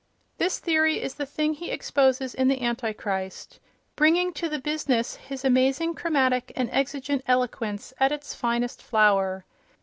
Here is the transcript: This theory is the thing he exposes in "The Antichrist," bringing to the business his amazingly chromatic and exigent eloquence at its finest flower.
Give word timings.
This 0.39 0.57
theory 0.57 0.99
is 0.99 1.13
the 1.13 1.27
thing 1.27 1.53
he 1.53 1.69
exposes 1.69 2.33
in 2.33 2.47
"The 2.47 2.63
Antichrist," 2.63 3.59
bringing 3.95 4.33
to 4.33 4.49
the 4.49 4.57
business 4.57 5.17
his 5.17 5.45
amazingly 5.45 5.93
chromatic 5.93 6.51
and 6.55 6.71
exigent 6.71 7.23
eloquence 7.27 7.93
at 7.99 8.11
its 8.11 8.33
finest 8.33 8.81
flower. 8.81 9.45